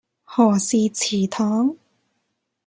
[0.25, 1.77] 何氏祠堂